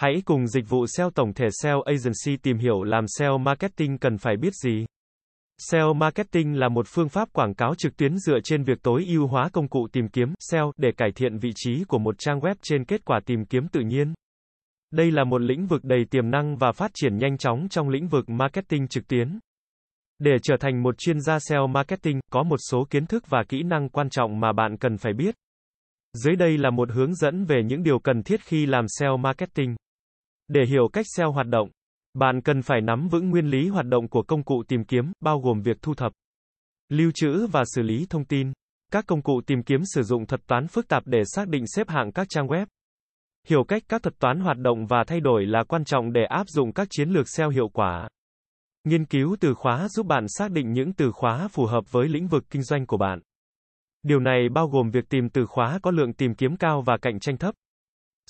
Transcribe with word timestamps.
Hãy 0.00 0.22
cùng 0.24 0.46
dịch 0.46 0.68
vụ 0.68 0.86
SEO 0.86 1.10
tổng 1.10 1.34
thể 1.34 1.48
SEO 1.62 1.82
Agency 1.82 2.36
tìm 2.42 2.58
hiểu 2.58 2.82
làm 2.82 3.04
SEO 3.18 3.38
marketing 3.38 3.98
cần 3.98 4.18
phải 4.18 4.36
biết 4.36 4.54
gì. 4.54 4.86
SEO 5.58 5.94
marketing 5.94 6.58
là 6.58 6.68
một 6.68 6.86
phương 6.88 7.08
pháp 7.08 7.32
quảng 7.32 7.54
cáo 7.54 7.74
trực 7.74 7.96
tuyến 7.96 8.18
dựa 8.18 8.38
trên 8.44 8.64
việc 8.64 8.82
tối 8.82 9.04
ưu 9.08 9.26
hóa 9.26 9.48
công 9.52 9.68
cụ 9.68 9.88
tìm 9.92 10.08
kiếm 10.08 10.34
SEO 10.38 10.72
để 10.76 10.90
cải 10.96 11.10
thiện 11.12 11.38
vị 11.38 11.50
trí 11.54 11.84
của 11.88 11.98
một 11.98 12.14
trang 12.18 12.40
web 12.40 12.54
trên 12.62 12.84
kết 12.84 13.04
quả 13.04 13.20
tìm 13.26 13.44
kiếm 13.44 13.68
tự 13.68 13.80
nhiên. 13.80 14.14
Đây 14.90 15.10
là 15.10 15.24
một 15.24 15.40
lĩnh 15.40 15.66
vực 15.66 15.84
đầy 15.84 16.04
tiềm 16.10 16.30
năng 16.30 16.56
và 16.56 16.72
phát 16.72 16.90
triển 16.94 17.18
nhanh 17.18 17.38
chóng 17.38 17.68
trong 17.70 17.88
lĩnh 17.88 18.08
vực 18.08 18.28
marketing 18.28 18.88
trực 18.88 19.08
tuyến. 19.08 19.38
Để 20.18 20.32
trở 20.42 20.54
thành 20.60 20.82
một 20.82 20.98
chuyên 20.98 21.20
gia 21.20 21.38
SEO 21.38 21.66
marketing, 21.66 22.20
có 22.30 22.42
một 22.42 22.58
số 22.70 22.86
kiến 22.90 23.06
thức 23.06 23.24
và 23.28 23.42
kỹ 23.48 23.62
năng 23.62 23.88
quan 23.88 24.10
trọng 24.10 24.40
mà 24.40 24.52
bạn 24.52 24.76
cần 24.76 24.96
phải 24.96 25.12
biết. 25.12 25.34
Dưới 26.12 26.36
đây 26.36 26.58
là 26.58 26.70
một 26.70 26.90
hướng 26.92 27.14
dẫn 27.14 27.44
về 27.44 27.62
những 27.62 27.82
điều 27.82 27.98
cần 27.98 28.22
thiết 28.22 28.40
khi 28.40 28.66
làm 28.66 28.84
SEO 28.88 29.16
marketing. 29.16 29.76
Để 30.52 30.66
hiểu 30.66 30.88
cách 30.92 31.06
SEO 31.16 31.32
hoạt 31.32 31.46
động, 31.46 31.68
bạn 32.14 32.40
cần 32.40 32.62
phải 32.62 32.80
nắm 32.80 33.08
vững 33.08 33.30
nguyên 33.30 33.46
lý 33.46 33.68
hoạt 33.68 33.86
động 33.86 34.08
của 34.08 34.22
công 34.22 34.42
cụ 34.42 34.62
tìm 34.68 34.84
kiếm, 34.84 35.12
bao 35.20 35.40
gồm 35.40 35.62
việc 35.62 35.82
thu 35.82 35.94
thập, 35.94 36.12
lưu 36.88 37.10
trữ 37.14 37.46
và 37.46 37.62
xử 37.64 37.82
lý 37.82 38.06
thông 38.10 38.24
tin. 38.24 38.52
Các 38.92 39.06
công 39.06 39.22
cụ 39.22 39.40
tìm 39.46 39.62
kiếm 39.62 39.80
sử 39.84 40.02
dụng 40.02 40.26
thuật 40.26 40.46
toán 40.46 40.66
phức 40.66 40.88
tạp 40.88 41.02
để 41.06 41.22
xác 41.24 41.48
định 41.48 41.64
xếp 41.66 41.88
hạng 41.88 42.12
các 42.12 42.26
trang 42.30 42.46
web. 42.46 42.66
Hiểu 43.48 43.64
cách 43.64 43.82
các 43.88 44.02
thuật 44.02 44.18
toán 44.18 44.40
hoạt 44.40 44.58
động 44.58 44.86
và 44.86 45.04
thay 45.06 45.20
đổi 45.20 45.46
là 45.46 45.64
quan 45.68 45.84
trọng 45.84 46.12
để 46.12 46.24
áp 46.28 46.48
dụng 46.48 46.72
các 46.72 46.88
chiến 46.90 47.08
lược 47.08 47.28
SEO 47.28 47.50
hiệu 47.50 47.68
quả. 47.68 48.08
Nghiên 48.84 49.04
cứu 49.04 49.36
từ 49.40 49.54
khóa 49.54 49.88
giúp 49.88 50.06
bạn 50.06 50.24
xác 50.28 50.50
định 50.50 50.72
những 50.72 50.92
từ 50.92 51.12
khóa 51.12 51.48
phù 51.48 51.66
hợp 51.66 51.92
với 51.92 52.08
lĩnh 52.08 52.28
vực 52.28 52.44
kinh 52.50 52.62
doanh 52.62 52.86
của 52.86 52.96
bạn. 52.96 53.20
Điều 54.02 54.20
này 54.20 54.48
bao 54.48 54.68
gồm 54.68 54.90
việc 54.90 55.08
tìm 55.08 55.28
từ 55.28 55.46
khóa 55.46 55.78
có 55.82 55.90
lượng 55.90 56.12
tìm 56.12 56.34
kiếm 56.34 56.56
cao 56.56 56.82
và 56.82 56.96
cạnh 57.02 57.20
tranh 57.20 57.36
thấp. 57.36 57.54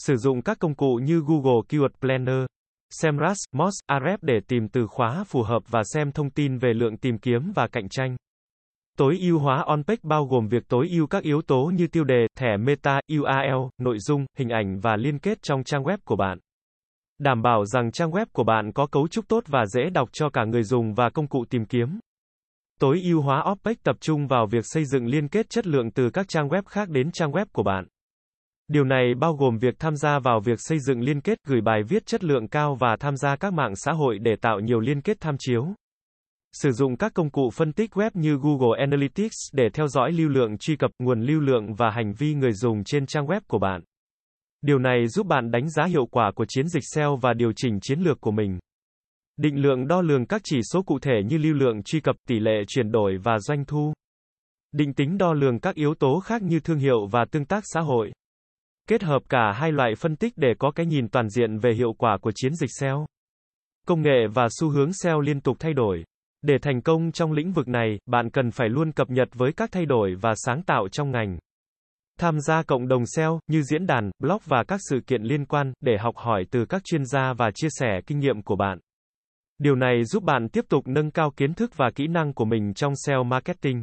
Sử 0.06 0.16
dụng 0.16 0.42
các 0.42 0.59
công 0.59 0.74
cụ 0.74 0.95
như 1.02 1.22
Google 1.27 1.60
Keyword 1.68 1.88
Planner, 2.00 2.46
SEMrush, 3.02 3.54
Moz, 3.54 3.70
Ahrefs 3.91 4.18
để 4.20 4.41
tìm 4.48 4.68
từ 4.68 4.86
khóa 4.86 5.24
phù 5.24 5.42
hợp 5.42 5.62
và 5.69 5.83
xem 5.94 6.12
thông 6.12 6.30
tin 6.30 6.58
về 6.58 6.72
lượng 6.75 6.97
tìm 6.97 7.19
kiếm 7.19 7.52
và 7.55 7.66
cạnh 7.72 7.88
tranh. 7.88 8.16
Tối 8.98 9.19
ưu 9.20 9.38
hóa 9.38 9.64
on-page 9.66 9.97
bao 10.02 10.25
gồm 10.25 10.48
việc 10.48 10.69
tối 10.69 10.88
ưu 10.91 11.06
các 11.06 11.22
yếu 11.22 11.42
tố 11.42 11.70
như 11.75 11.86
tiêu 11.86 12.05
đề, 12.05 12.27
thẻ 12.38 12.56
meta, 12.56 13.00
URL, 13.19 13.69
nội 13.78 13.98
dung, 13.98 14.27
hình 14.38 14.48
ảnh 14.48 14.80
và 14.80 14.97
liên 14.97 15.19
kết 15.19 15.38
trong 15.42 15.64
trang 15.64 15.83
web 15.83 15.98
của 16.05 16.16
bạn. 16.16 16.38
Đảm 17.19 17.42
bảo 17.42 17.64
rằng 17.64 17.92
trang 17.92 18.10
web 18.10 18.27
của 18.32 18.44
bạn 18.44 18.72
có 18.72 18.86
cấu 18.86 19.08
trúc 19.08 19.28
tốt 19.28 19.44
và 19.47 19.66
dễ 19.66 19.91
đọc 19.91 20.08
cho 20.12 20.30
cả 20.30 20.44
người 20.44 20.62
dùng 20.62 20.94
và 20.94 21.10
công 21.10 21.27
cụ 21.28 21.44
tìm 21.50 21.64
kiếm. 21.64 22.00
Tối 22.80 23.00
ưu 23.05 23.20
hóa 23.20 23.42
off-page 23.42 23.75
tập 23.82 23.97
trung 24.00 24.27
vào 24.27 24.47
việc 24.47 24.64
xây 24.64 24.84
dựng 24.84 25.06
liên 25.06 25.28
kết 25.28 25.50
chất 25.50 25.66
lượng 25.66 25.91
từ 25.91 26.10
các 26.10 26.28
trang 26.28 26.48
web 26.48 26.62
khác 26.66 26.88
đến 26.88 27.12
trang 27.12 27.32
web 27.32 27.47
của 27.53 27.62
bạn. 27.62 27.86
Điều 28.72 28.84
này 28.84 29.14
bao 29.14 29.34
gồm 29.34 29.58
việc 29.58 29.74
tham 29.78 29.96
gia 29.96 30.18
vào 30.18 30.40
việc 30.40 30.58
xây 30.58 30.78
dựng 30.78 31.00
liên 31.00 31.20
kết, 31.20 31.38
gửi 31.46 31.60
bài 31.60 31.82
viết 31.88 32.06
chất 32.06 32.24
lượng 32.24 32.48
cao 32.48 32.74
và 32.80 32.96
tham 33.00 33.16
gia 33.16 33.36
các 33.36 33.52
mạng 33.52 33.76
xã 33.76 33.92
hội 33.92 34.18
để 34.18 34.36
tạo 34.40 34.60
nhiều 34.60 34.80
liên 34.80 35.00
kết 35.00 35.16
tham 35.20 35.36
chiếu. 35.38 35.66
Sử 36.52 36.72
dụng 36.72 36.96
các 36.96 37.14
công 37.14 37.30
cụ 37.30 37.50
phân 37.54 37.72
tích 37.72 37.91
web 37.92 38.10
như 38.14 38.38
Google 38.42 38.80
Analytics 38.80 39.36
để 39.52 39.68
theo 39.74 39.86
dõi 39.86 40.12
lưu 40.12 40.28
lượng 40.28 40.58
truy 40.58 40.76
cập, 40.76 40.91
nguồn 40.98 41.20
lưu 41.20 41.41
lượng 41.41 41.74
và 41.74 41.91
hành 41.91 42.12
vi 42.18 42.34
người 42.34 42.52
dùng 42.52 42.84
trên 42.84 43.06
trang 43.06 43.26
web 43.26 43.41
của 43.48 43.58
bạn. 43.58 43.80
Điều 44.62 44.78
này 44.78 45.08
giúp 45.08 45.26
bạn 45.26 45.50
đánh 45.50 45.70
giá 45.70 45.84
hiệu 45.84 46.06
quả 46.06 46.32
của 46.34 46.44
chiến 46.48 46.68
dịch 46.68 46.82
SEO 46.94 47.16
và 47.16 47.34
điều 47.34 47.52
chỉnh 47.56 47.78
chiến 47.82 48.00
lược 48.00 48.20
của 48.20 48.30
mình. 48.30 48.58
Định 49.36 49.62
lượng 49.62 49.86
đo 49.86 50.00
lường 50.00 50.26
các 50.26 50.41
chỉ 50.44 50.60
số 50.72 50.82
cụ 50.82 50.98
thể 50.98 51.22
như 51.26 51.38
lưu 51.38 51.54
lượng 51.54 51.82
truy 51.82 52.00
cập, 52.00 52.16
tỷ 52.28 52.38
lệ 52.38 52.64
chuyển 52.68 52.92
đổi 52.92 53.16
và 53.22 53.38
doanh 53.38 53.64
thu. 53.64 53.92
Định 54.72 54.94
tính 54.94 55.18
đo 55.18 55.32
lường 55.32 55.60
các 55.60 55.74
yếu 55.74 55.94
tố 55.94 56.20
khác 56.20 56.42
như 56.42 56.60
thương 56.60 56.78
hiệu 56.78 57.06
và 57.06 57.24
tương 57.30 57.44
tác 57.44 57.64
xã 57.66 57.80
hội. 57.80 58.12
Kết 58.89 59.03
hợp 59.03 59.23
cả 59.28 59.53
hai 59.53 59.73
loại 59.73 59.95
phân 59.95 60.17
tích 60.17 60.33
để 60.36 60.55
có 60.59 60.70
cái 60.70 60.86
nhìn 60.86 61.09
toàn 61.09 61.28
diện 61.28 61.59
về 61.59 61.75
hiệu 61.75 61.92
quả 61.92 62.19
của 62.19 62.33
chiến 62.34 62.55
dịch 62.55 62.70
SEO. 62.81 63.06
Công 63.87 64.03
nghệ 64.03 64.27
và 64.34 64.48
xu 64.61 64.70
hướng 64.70 64.92
SEO 64.92 65.20
liên 65.20 65.41
tục 65.41 65.56
thay 65.61 65.72
đổi. 65.72 66.05
Để 66.42 66.55
thành 66.62 66.83
công 66.83 67.12
trong 67.12 67.33
lĩnh 67.33 67.53
vực 67.53 67.69
này, 67.69 67.98
bạn 68.06 68.31
cần 68.31 68.50
phải 68.50 68.69
luôn 68.69 68.92
cập 68.92 69.11
nhật 69.11 69.28
với 69.33 69.53
các 69.53 69.72
thay 69.72 69.87
đổi 69.87 70.15
và 70.21 70.32
sáng 70.37 70.62
tạo 70.62 70.88
trong 70.88 71.10
ngành. 71.10 71.38
Tham 72.19 72.41
gia 72.41 72.62
cộng 72.62 72.88
đồng 72.88 73.06
SEO 73.06 73.41
như 73.47 73.62
diễn 73.62 73.87
đàn, 73.87 74.10
blog 74.19 74.38
và 74.44 74.65
các 74.69 74.81
sự 74.91 75.00
kiện 75.06 75.22
liên 75.22 75.44
quan 75.44 75.72
để 75.81 75.97
học 75.99 76.16
hỏi 76.16 76.44
từ 76.50 76.65
các 76.65 76.83
chuyên 76.84 77.04
gia 77.04 77.33
và 77.33 77.50
chia 77.54 77.69
sẻ 77.71 78.00
kinh 78.06 78.19
nghiệm 78.19 78.43
của 78.43 78.56
bạn. 78.56 78.78
Điều 79.59 79.75
này 79.75 80.04
giúp 80.04 80.22
bạn 80.22 80.49
tiếp 80.49 80.65
tục 80.69 80.88
nâng 80.88 81.10
cao 81.10 81.31
kiến 81.37 81.54
thức 81.54 81.71
và 81.77 81.91
kỹ 81.94 82.06
năng 82.06 82.33
của 82.33 82.44
mình 82.44 82.75
trong 82.75 82.93
SEO 83.06 83.25
marketing. 83.25 83.83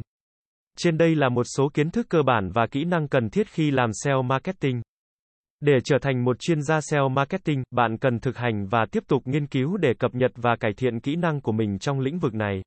Trên 0.76 0.98
đây 0.98 1.14
là 1.14 1.28
một 1.28 1.44
số 1.56 1.68
kiến 1.74 1.90
thức 1.90 2.06
cơ 2.10 2.22
bản 2.22 2.50
và 2.54 2.66
kỹ 2.66 2.84
năng 2.84 3.08
cần 3.08 3.30
thiết 3.30 3.48
khi 3.48 3.70
làm 3.70 3.90
SEO 3.92 4.22
marketing. 4.22 4.82
Để 5.60 5.78
trở 5.84 5.96
thành 6.02 6.24
một 6.24 6.40
chuyên 6.40 6.62
gia 6.62 6.80
SEO 6.80 7.08
marketing, 7.08 7.62
bạn 7.70 7.98
cần 7.98 8.18
thực 8.20 8.36
hành 8.36 8.66
và 8.66 8.86
tiếp 8.92 9.04
tục 9.08 9.22
nghiên 9.24 9.46
cứu 9.46 9.76
để 9.76 9.94
cập 9.98 10.14
nhật 10.14 10.30
và 10.36 10.56
cải 10.56 10.72
thiện 10.76 11.00
kỹ 11.00 11.16
năng 11.16 11.40
của 11.40 11.52
mình 11.52 11.78
trong 11.78 12.00
lĩnh 12.00 12.18
vực 12.18 12.34
này. 12.34 12.62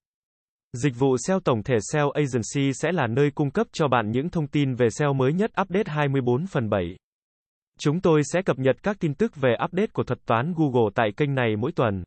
Dịch 0.74 0.94
vụ 1.00 1.16
SEO 1.28 1.40
tổng 1.40 1.64
thể 1.64 1.76
SEO 1.92 2.10
Agency 2.10 2.74
sẽ 2.74 2.92
là 2.92 3.08
nơi 3.08 3.32
cung 3.36 3.52
cấp 3.52 3.68
cho 3.72 3.88
bạn 3.88 4.12
những 4.12 4.30
thông 4.30 4.48
tin 4.48 4.76
về 4.76 4.90
SEO 4.90 5.14
mới 5.14 5.34
nhất 5.34 5.52
update 5.62 5.92
24 5.92 6.48
phần 6.48 6.70
7. 6.70 6.96
Chúng 7.80 8.02
tôi 8.02 8.22
sẽ 8.24 8.42
cập 8.42 8.60
nhật 8.60 8.76
các 8.84 8.98
tin 9.00 9.14
tức 9.14 9.36
về 9.36 9.56
update 9.66 9.88
của 9.88 10.04
thuật 10.04 10.26
toán 10.26 10.54
Google 10.58 10.90
tại 10.96 11.10
kênh 11.18 11.36
này 11.36 11.56
mỗi 11.56 11.72
tuần. 11.72 12.04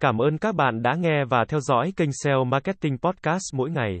Cảm 0.00 0.18
ơn 0.18 0.38
các 0.38 0.54
bạn 0.54 0.82
đã 0.82 0.94
nghe 0.94 1.24
và 1.24 1.44
theo 1.48 1.60
dõi 1.60 1.92
kênh 1.96 2.10
SEO 2.24 2.44
Marketing 2.44 2.98
Podcast 2.98 3.54
mỗi 3.54 3.70
ngày. 3.70 4.00